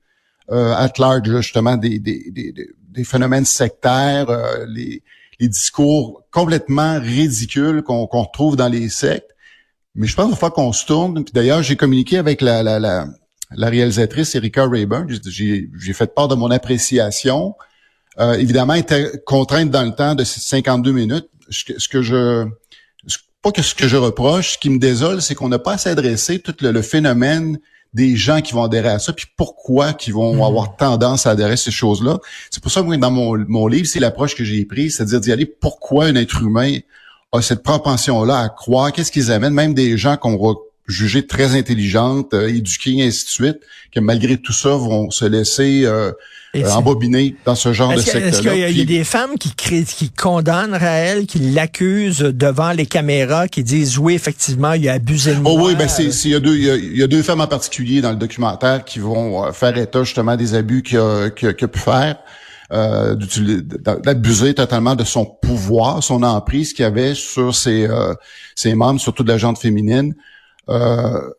euh, 0.52 0.74
at 0.74 0.92
large, 0.98 1.24
justement, 1.38 1.78
des, 1.78 2.00
des, 2.00 2.32
des, 2.32 2.54
des 2.90 3.04
phénomènes 3.06 3.46
sectaires, 3.46 4.30
euh, 4.30 4.66
les, 4.68 5.04
les, 5.40 5.48
discours 5.48 6.22
complètement 6.32 7.00
ridicules 7.00 7.82
qu'on 7.82 8.08
qu'on 8.08 8.24
retrouve 8.24 8.58
dans 8.58 8.68
les 8.68 8.90
sectes. 8.90 9.34
Mais 9.96 10.06
je 10.06 10.18
pense 10.18 10.28
qu'il 10.28 10.36
faut 10.38 10.50
qu'on 10.50 10.74
se 10.74 10.86
tourne. 10.86 11.24
Puis 11.24 11.32
d'ailleurs, 11.34 11.64
j'ai 11.64 11.78
communiqué 11.78 12.18
avec 12.18 12.42
la, 12.42 12.62
la, 12.62 12.78
la, 12.78 13.08
la 13.52 13.70
réalisatrice 13.70 14.36
Erika 14.36 14.68
Rayburn. 14.68 15.08
J'ai 15.30 15.94
fait 15.94 16.14
part 16.14 16.28
de 16.28 16.36
mon 16.36 16.52
appréciation. 16.52 17.56
Euh, 18.20 18.34
évidemment, 18.34 18.74
était 18.74 19.22
contrainte 19.26 19.70
dans 19.70 19.84
le 19.84 19.94
temps 19.94 20.16
de 20.16 20.24
52 20.24 20.92
minutes. 20.92 21.30
Ce 21.50 21.88
que, 21.88 22.02
je 22.02 22.46
pas 23.42 23.52
que 23.52 23.62
ce 23.62 23.76
que 23.76 23.88
je 23.88 23.96
reproche, 23.96 24.54
ce 24.54 24.58
qui 24.58 24.70
me 24.70 24.80
désole, 24.80 25.22
c'est 25.22 25.36
qu'on 25.36 25.50
n'a 25.50 25.60
pas 25.60 25.74
assez 25.74 25.90
adressé 25.90 26.40
tout 26.40 26.56
le 26.62 26.82
phénomène 26.82 27.60
des 27.94 28.16
gens 28.16 28.42
qui 28.42 28.54
vont 28.54 28.64
adhérer 28.64 28.90
à 28.90 29.00
ça, 29.00 29.14
puis 29.14 29.28
pourquoi 29.38 29.94
qui 29.94 30.12
vont 30.12 30.36
mhm. 30.36 30.42
avoir 30.42 30.76
tendance 30.76 31.26
à 31.26 31.32
adhérer 31.32 31.54
à 31.54 31.58
ces 31.58 31.72
choses-là. 31.72 32.20
C'est 32.52 32.62
pour 32.62 32.72
ça 32.72 32.82
que 32.82 32.96
dans 32.96 33.12
mon, 33.12 33.38
mon 33.48 33.68
livre, 33.68 33.88
c'est 33.88 34.00
l'approche 34.00 34.36
que 34.36 34.44
j'ai 34.44 34.66
prise, 34.66 34.98
c'est-à-dire 34.98 35.22
d'y 35.22 35.32
aller 35.32 35.46
pourquoi 35.46 36.06
un 36.06 36.16
être 36.16 36.42
humain 36.42 36.80
a 37.32 37.42
cette 37.42 37.64
propension-là 37.64 38.40
à 38.40 38.50
croire, 38.50 38.92
qu'est-ce 38.92 39.12
qu'ils 39.12 39.32
amènent, 39.32 39.54
même 39.54 39.74
des 39.74 39.98
gens 39.98 40.18
qu'on 40.18 40.36
juger 40.88 41.26
très 41.26 41.56
intelligentes, 41.56 42.34
euh, 42.34 42.48
éduquées, 42.48 42.98
et 42.98 43.08
ainsi 43.08 43.26
de 43.26 43.30
suite, 43.30 43.60
que 43.94 44.00
malgré 44.00 44.38
tout 44.38 44.54
ça 44.54 44.70
vont 44.70 45.12
se 45.12 45.26
laisser 45.26 45.84
euh, 45.86 46.12
euh, 46.56 46.70
embobiner 46.72 47.36
dans 47.46 47.56
ce 47.56 47.74
genre 47.74 47.94
de 47.94 48.00
secteur 48.00 48.24
Est-ce 48.24 48.42
qu'il 48.42 48.78
y, 48.78 48.82
a 48.82 48.86
des 48.86 49.04
femmes 49.04 49.38
qui, 49.38 49.54
qui 49.54 50.10
condamnent 50.10 50.76
Raël, 50.76 51.26
qui 51.26 51.40
l'accusent 51.40 52.20
devant 52.20 52.72
les 52.72 52.86
caméras, 52.86 53.48
qui 53.48 53.64
disent 53.64 53.98
oui, 53.98 54.14
effectivement, 54.14 54.74
il 54.74 54.88
a 54.88 54.94
abusé 54.94 55.36
de 55.36 55.40
moi? 55.40 55.52
Oh 55.54 55.68
oui, 55.68 55.76
ben 55.76 55.88
c'est, 55.88 56.06
il 56.06 56.32
y 56.32 56.36
a 56.36 56.40
deux, 56.40 56.56
il 56.56 56.98
y 56.98 57.04
a, 57.04 57.08
deux 57.08 57.22
femmes 57.22 57.42
en 57.42 57.48
particulier 57.48 58.02
dans 58.02 58.12
le 58.12 58.16
documentaire 58.16 58.86
qui 58.86 59.00
vont 59.00 59.46
euh, 59.46 59.52
faire 59.52 59.78
état 59.78 60.04
justement 60.04 60.36
des 60.36 60.54
abus 60.54 60.84
qu'il 60.84 60.98
a, 61.00 61.30
pu 61.32 61.80
faire. 61.80 62.18
euh, 62.72 63.16
d'abuser 64.04 64.54
totalement 64.54 64.96
de 64.96 65.04
son 65.04 65.26
pouvoir, 65.26 66.04
son 66.04 66.24
emprise 66.24 66.74
qu'il 66.74 66.86
avait 66.86 67.14
sur 67.14 67.56
ses, 67.56 67.88
euh, 67.88 68.14
ses 68.56 68.74
membres, 68.74 69.00
surtout 69.00 69.24
de 69.24 69.32
la 69.32 69.38
gente 69.38 69.58
féminine. 69.58 70.14
Euh, 70.70 71.30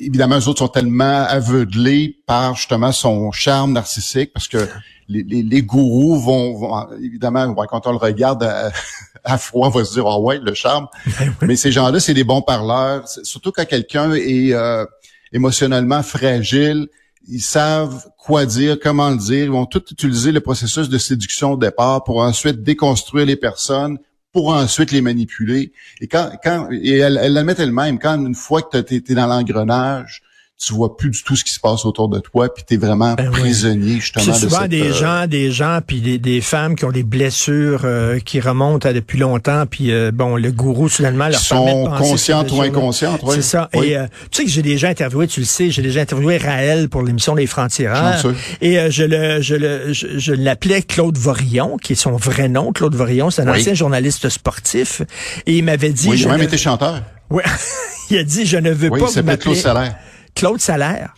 évidemment, 0.00 0.38
eux 0.38 0.48
autres 0.48 0.58
sont 0.58 0.68
tellement 0.68 1.24
aveuglés 1.24 2.18
par 2.26 2.54
justement 2.54 2.92
son 2.92 3.32
charme 3.32 3.72
narcissique, 3.72 4.32
parce 4.32 4.48
que 4.48 4.68
les, 5.08 5.22
les, 5.22 5.62
gourous 5.62 6.20
vont, 6.20 6.86
évidemment, 7.02 7.54
quand 7.54 7.86
on 7.86 7.92
le 7.92 7.98
regarde 7.98 8.42
à, 9.24 9.38
froid, 9.38 9.68
on 9.68 9.70
va 9.70 9.84
se 9.84 9.94
dire, 9.94 10.06
ah 10.06 10.18
ouais, 10.18 10.38
le 10.38 10.54
charme. 10.54 10.86
Ben 11.18 11.34
Mais 11.42 11.56
ces 11.56 11.72
gens-là, 11.72 11.98
c'est 11.98 12.14
des 12.14 12.24
bons 12.24 12.42
parleurs, 12.42 13.08
surtout 13.08 13.52
quand 13.52 13.64
quelqu'un 13.64 14.12
est 14.12 14.52
euh, 14.52 14.84
émotionnellement 15.32 16.02
fragile, 16.02 16.88
ils 17.30 17.40
savent 17.40 18.06
quoi 18.16 18.46
dire, 18.46 18.78
comment 18.82 19.10
le 19.10 19.16
dire. 19.16 19.44
Ils 19.44 19.50
vont 19.50 19.66
tout 19.66 19.82
utiliser 19.90 20.32
le 20.32 20.40
processus 20.40 20.88
de 20.88 20.98
séduction 20.98 21.52
au 21.52 21.56
départ 21.56 22.04
pour 22.04 22.20
ensuite 22.20 22.62
déconstruire 22.62 23.26
les 23.26 23.36
personnes, 23.36 23.98
pour 24.38 24.50
ensuite 24.50 24.92
les 24.92 25.00
manipuler. 25.00 25.72
Et 26.00 26.06
quand, 26.06 26.30
quand 26.44 26.68
et 26.70 26.98
elle, 26.98 27.18
elle 27.20 27.32
l'admet 27.32 27.56
elle-même, 27.58 27.98
quand 27.98 28.24
une 28.24 28.36
fois 28.36 28.62
que 28.62 28.78
tu 28.78 29.00
dans 29.12 29.26
l'engrenage, 29.26 30.22
tu 30.58 30.72
vois 30.72 30.96
plus 30.96 31.10
du 31.10 31.22
tout 31.22 31.36
ce 31.36 31.44
qui 31.44 31.52
se 31.54 31.60
passe 31.60 31.84
autour 31.84 32.08
de 32.08 32.18
toi, 32.18 32.52
puis 32.52 32.64
tu 32.66 32.74
es 32.74 32.76
vraiment 32.76 33.14
ben 33.14 33.30
prisonnier 33.30 34.00
justement 34.00 34.24
C'est 34.24 34.40
souvent 34.40 34.66
des 34.66 34.90
euh, 34.90 34.92
gens, 34.92 35.26
des 35.28 35.52
gens, 35.52 35.78
puis 35.86 36.00
des, 36.00 36.18
des, 36.18 36.40
femmes 36.40 36.74
qui 36.74 36.84
ont 36.84 36.90
des 36.90 37.04
blessures 37.04 37.82
euh, 37.84 38.18
qui 38.18 38.40
remontent 38.40 38.88
à 38.88 38.92
depuis 38.92 39.18
longtemps, 39.18 39.66
puis 39.66 39.92
euh, 39.92 40.10
bon, 40.12 40.34
le 40.34 40.50
gourou 40.50 40.88
soudainement 40.88 41.28
leur 41.28 41.38
sont 41.38 41.64
permet 41.64 41.84
de 41.84 41.98
conscientes 41.98 42.50
ou 42.50 42.60
inconscientes, 42.60 43.20
C'est 43.30 43.42
ça. 43.42 43.70
Et 43.72 43.94
tu 44.30 44.38
sais 44.38 44.44
que 44.44 44.50
j'ai 44.50 44.62
déjà 44.62 44.88
interviewé, 44.88 45.28
tu 45.28 45.40
le 45.40 45.46
sais, 45.46 45.70
j'ai 45.70 45.82
déjà 45.82 46.00
interviewé 46.00 46.38
Raël 46.38 46.88
pour 46.88 47.02
l'émission 47.02 47.36
Les 47.36 47.46
Frontières. 47.46 48.20
Et 48.60 48.90
je 48.90 49.04
le, 49.04 49.40
je 49.40 49.54
le, 49.54 49.92
je, 49.92 50.32
l'appelais 50.32 50.82
Claude 50.82 51.16
Vorillon, 51.16 51.76
qui 51.76 51.92
est 51.92 51.96
son 51.96 52.16
vrai 52.16 52.48
nom. 52.48 52.72
Claude 52.72 52.96
Vorillon, 52.96 53.30
c'est 53.30 53.42
un 53.42 53.54
ancien 53.54 53.74
journaliste 53.74 54.28
sportif, 54.28 55.02
et 55.46 55.58
il 55.58 55.64
m'avait 55.64 55.90
dit. 55.90 56.08
Oui, 56.08 56.16
j'ai 56.16 56.28
même 56.28 56.42
été 56.42 56.58
chanteur. 56.58 57.02
Oui, 57.30 57.42
il 58.10 58.18
a 58.18 58.24
dit 58.24 58.44
je 58.44 58.56
ne 58.56 58.72
veux 58.72 58.88
oui, 58.90 58.98
pas. 58.98 59.06
Il 59.06 59.12
s'appelle 59.12 59.38
Claude 59.38 59.54
Salaire. 59.54 59.94
Claude 60.38 60.60
Salaire. 60.60 61.17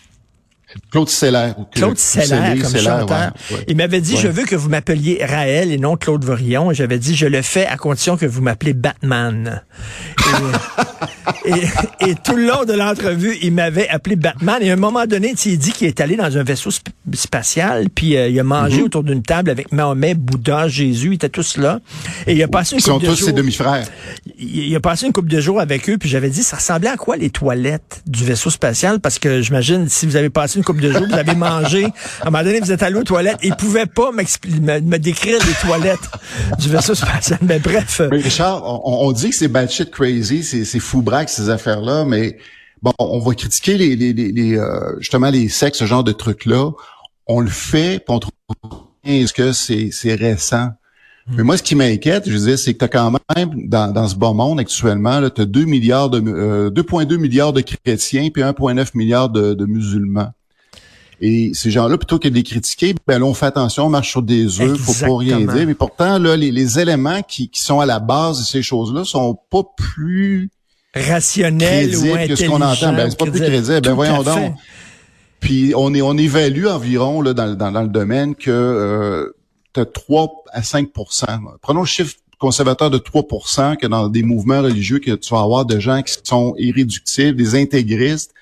Claude 0.91 1.09
Seller. 1.09 1.53
Claude 1.73 1.99
Seller, 1.99 2.61
comme 2.61 2.77
chanteur. 2.77 3.33
Il 3.69 3.77
m'avait 3.77 4.01
dit, 4.01 4.17
je 4.17 4.29
veux 4.29 4.45
que 4.45 4.57
vous 4.57 4.69
m'appeliez 4.69 5.25
Raël 5.25 5.73
et 5.73 5.79
non 5.79 5.97
Claude 5.97 6.25
Vorillon. 6.25 6.73
J'avais 6.73 6.99
dit, 6.99 7.15
je 7.17 7.27
le 7.27 7.43
fais 7.43 7.67
à 7.67 7.77
condition 7.77 8.17
que 8.17 8.27
vous 8.27 8.43
m'appelez 8.43 8.73
Batman. 8.73 9.63
et, 12.01 12.15
tout 12.25 12.37
le 12.37 12.47
long 12.47 12.65
de 12.65 12.73
l'entrevue, 12.73 13.37
il 13.43 13.53
m'avait 13.53 13.89
appelé 13.89 14.17
Batman. 14.17 14.59
Et 14.61 14.71
à 14.71 14.75
un 14.75 14.77
moment 14.77 15.07
donné, 15.07 15.35
il 15.45 15.59
dit 15.59 15.73
qu'il 15.73 15.87
est 15.87 16.01
allé 16.01 16.17
dans 16.17 16.37
un 16.37 16.43
vaisseau 16.43 16.71
spatial, 17.13 17.89
puis 17.95 18.17
euh, 18.17 18.29
il 18.29 18.39
a 18.39 18.45
mangé 18.45 18.81
mm-hmm. 18.81 18.85
autour 18.85 19.05
d'une 19.05 19.23
table 19.23 19.51
avec 19.51 19.73
Mahomet, 19.73 20.15
Bouddha, 20.15 20.69
Jésus, 20.69 21.09
ils 21.09 21.15
étaient 21.15 21.29
tous 21.29 21.57
là. 21.57 21.81
Et 22.27 22.35
il 22.35 22.43
a 22.43 22.49
passé 22.49 22.75
une. 22.75 22.79
Ils 22.79 22.83
sont 22.83 22.99
tous 22.99 23.17
ses 23.17 23.33
demi-frères. 23.33 23.85
Il, 24.39 24.75
a 24.75 24.81
passé 24.81 25.07
une 25.07 25.13
couple 25.13 25.29
de 25.29 25.41
jours 25.41 25.61
avec 25.61 25.89
eux, 25.89 25.99
puis 25.99 26.09
j'avais 26.09 26.31
dit, 26.31 26.43
ça 26.43 26.57
ressemblait 26.57 26.91
à 26.91 26.97
quoi 26.97 27.17
les 27.17 27.31
toilettes 27.31 28.03
du 28.07 28.25
vaisseau 28.25 28.51
spatial? 28.51 29.01
Parce 29.01 29.19
que 29.19 29.43
j'imagine, 29.43 29.89
si 29.89 30.07
vous 30.07 30.17
avez 30.17 30.31
passé 30.31 30.60
une 30.61 30.65
couple 30.65 30.83
de 30.83 30.93
jours, 30.93 31.07
vous 31.09 31.15
avez 31.15 31.35
mangé, 31.35 31.85
à 31.85 32.29
un 32.29 32.31
moment 32.31 32.45
donné, 32.45 32.61
vous 32.61 32.71
êtes 32.71 32.83
allé 32.83 32.97
aux 32.97 33.05
toilettes, 33.05 33.39
il 33.43 33.55
pouvait 33.57 33.87
pas 33.87 34.13
me, 34.13 34.23
me, 34.81 34.99
décrire 34.99 35.39
les 35.47 35.55
toilettes 35.67 36.11
du 36.59 36.69
vaisseau 36.69 36.95
spatial. 36.95 37.39
Mais 37.43 37.59
bref. 37.59 38.03
Mais 38.11 38.19
Richard, 38.19 38.63
on, 38.65 39.09
on 39.09 39.13
dit 39.13 39.31
que 39.31 39.37
c'est 39.37 39.49
bad 39.49 39.71
shit 39.71 39.91
crazy, 39.91 40.43
c'est 40.43 40.81
fou 40.81 41.03
braque 41.03 41.31
ces 41.31 41.49
affaires-là, 41.49 42.05
mais 42.05 42.37
bon, 42.83 42.93
on 42.99 43.19
va 43.21 43.35
critiquer 43.35 43.77
les, 43.77 43.97
les, 43.97 44.13
les, 44.13 44.59
euh, 44.59 44.99
justement 44.99 45.31
les 45.31 45.49
sexes, 45.49 45.79
ce 45.79 45.87
genre 45.87 46.05
de 46.05 46.13
trucs-là. 46.13 46.71
On 47.27 47.41
le 47.41 47.51
fait, 47.51 48.03
puis 48.05 48.15
on 48.15 48.19
trouve 48.19 48.33
est-ce 49.05 49.33
que 49.33 49.53
c'est, 49.53 50.15
récent. 50.15 50.69
Hmm. 51.27 51.35
Mais 51.37 51.43
moi, 51.43 51.57
ce 51.57 51.63
qui 51.63 51.75
m'inquiète, 51.75 52.29
je 52.29 52.37
dire, 52.37 52.59
c'est 52.59 52.75
que 52.75 52.79
tu 52.79 52.85
as 52.85 52.89
quand 52.89 53.13
même, 53.37 53.69
dans, 53.69 53.93
dans 53.93 54.09
ce 54.09 54.17
bon 54.17 54.35
monde 54.35 54.61
actuellement, 54.61 55.29
tu 55.31 55.43
as 55.43 55.47
2 55.47 55.65
milliards 55.65 56.11
de 56.11 56.21
euh, 56.21 56.71
2,2 56.71 57.17
milliards 57.17 57.53
de 57.53 57.61
chrétiens 57.61 58.29
puis 58.33 58.43
1,9 58.43 58.91
milliards 58.95 59.31
de, 59.31 59.55
de, 59.55 59.67
musulmans. 59.67 60.31
Et 61.21 61.51
ces 61.53 61.71
gens-là, 61.71 61.99
plutôt 61.99 62.19
que 62.19 62.29
de 62.29 62.35
les 62.35 62.43
critiquer, 62.43 62.95
ben 63.07 63.19
là, 63.19 63.27
on 63.27 63.35
fait 63.35 63.47
attention, 63.47 63.87
on 63.87 63.91
marche 63.91 64.11
sur 64.11 64.23
des 64.23 64.61
œufs, 64.61 64.79
faut 64.79 65.07
pas 65.07 65.19
rien 65.19 65.41
dire. 65.41 65.67
Mais 65.67 65.75
pourtant, 65.75 66.19
là, 66.19 66.37
les, 66.37 66.51
les 66.51 66.79
éléments 66.79 67.23
qui, 67.23 67.51
qui, 67.51 67.61
sont 67.61 67.81
à 67.81 67.87
la 67.87 67.99
base 67.99 68.39
de 68.41 68.45
ces 68.45 68.63
choses-là 68.63 69.05
sont 69.05 69.39
pas 69.51 69.63
plus 69.77 70.51
rationnel 70.95 71.95
ou 71.97 72.17
que 72.27 72.37
ce 72.37 72.47
qu'on 72.47 72.61
entend. 72.61 72.95
Ben, 72.95 73.11
c'est 73.11 73.19
pas 73.19 73.27
plus 73.27 73.41
crédible. 73.41 73.81
Ben, 73.83 73.93
voyons 73.93 74.23
donc. 74.23 74.55
Puis 75.41 75.73
on 75.75 75.95
est 75.95 76.03
on 76.03 76.17
évalue 76.17 76.67
environ 76.67 77.23
là, 77.23 77.33
dans, 77.33 77.55
dans, 77.55 77.73
dans 77.73 77.83
le 77.83 77.89
domaine 77.89 78.35
que 78.35 78.51
euh, 78.51 79.35
tu 79.73 79.81
as 79.81 79.87
3 79.87 80.45
à 80.53 80.61
5% 80.61 81.27
Prenons 81.63 81.81
le 81.81 81.87
chiffre 81.87 82.15
conservateur 82.39 82.91
de 82.91 82.99
3% 82.99 83.77
que 83.77 83.87
dans 83.87 84.09
des 84.09 84.23
mouvements 84.23 84.63
religieux 84.63 84.99
que 84.99 85.13
tu 85.13 85.35
vas 85.35 85.41
avoir 85.41 85.65
de 85.67 85.79
gens 85.79 86.03
qui 86.03 86.15
sont 86.25 86.55
irréductibles, 86.59 87.37
des 87.37 87.55
intégristes. 87.55 88.33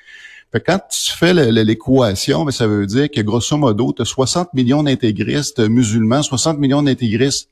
Fait 0.52 0.60
quand 0.60 0.80
tu 0.90 1.12
fais 1.16 1.34
l'équation, 1.34 2.44
ben, 2.44 2.50
ça 2.50 2.66
veut 2.66 2.86
dire 2.86 3.10
que 3.10 3.20
grosso 3.20 3.56
modo, 3.56 3.92
tu 3.94 4.02
as 4.02 4.06
60 4.06 4.54
millions 4.54 4.82
d'intégristes 4.82 5.60
musulmans, 5.60 6.22
60 6.22 6.58
millions 6.58 6.82
d'intégristes 6.82 7.50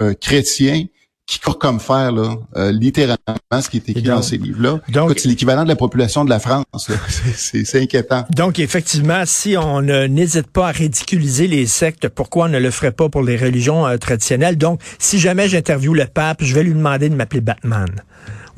euh, 0.00 0.14
chrétiens 0.14 0.86
qui 1.30 1.38
court 1.38 1.60
comme 1.60 1.78
fer, 1.78 2.10
là, 2.10 2.34
euh, 2.56 2.72
littéralement, 2.72 3.16
ce 3.60 3.68
qui 3.68 3.76
est 3.76 3.88
écrit 3.88 4.02
dans 4.02 4.20
ces 4.20 4.36
livres-là. 4.36 4.80
Donc, 4.88 5.12
c'est 5.16 5.28
l'équivalent 5.28 5.62
de 5.62 5.68
la 5.68 5.76
population 5.76 6.24
de 6.24 6.30
la 6.30 6.40
France. 6.40 6.90
C'est 7.36 7.80
inquiétant. 7.80 8.24
Donc, 8.34 8.58
effectivement, 8.58 9.22
si 9.26 9.56
on 9.56 9.80
n'hésite 9.80 10.48
pas 10.48 10.68
à 10.68 10.72
ridiculiser 10.72 11.46
les 11.46 11.66
sectes, 11.66 12.08
pourquoi 12.08 12.46
on 12.46 12.48
ne 12.48 12.58
le 12.58 12.72
ferait 12.72 12.90
pas 12.90 13.08
pour 13.08 13.22
les 13.22 13.36
religions 13.36 13.86
euh, 13.86 13.96
traditionnelles? 13.96 14.58
Donc, 14.58 14.80
si 14.98 15.20
jamais 15.20 15.48
j'interviewe 15.48 15.94
le 15.94 16.06
pape, 16.06 16.42
je 16.42 16.52
vais 16.52 16.64
lui 16.64 16.74
demander 16.74 17.08
de 17.08 17.14
m'appeler 17.14 17.42
Batman 17.42 17.86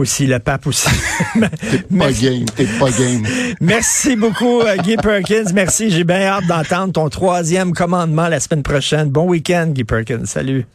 aussi, 0.02 0.26
le 0.26 0.38
pape 0.38 0.66
aussi. 0.66 0.88
t'es 1.70 1.96
pas 1.96 2.12
game, 2.12 2.44
t'es 2.56 2.66
pas 2.78 2.90
game. 2.90 3.26
Merci 3.60 4.16
beaucoup, 4.16 4.60
euh, 4.60 4.76
Guy 4.76 4.96
Perkins. 4.96 5.52
Merci, 5.54 5.90
j'ai 5.90 6.04
bien 6.04 6.22
hâte 6.22 6.46
d'entendre 6.46 6.92
ton 6.92 7.08
troisième 7.08 7.72
commandement 7.72 8.28
la 8.28 8.40
semaine 8.40 8.62
prochaine. 8.62 9.08
Bon 9.08 9.26
week-end, 9.26 9.68
Guy 9.68 9.84
Perkins. 9.84 10.26
Salut. 10.26 10.66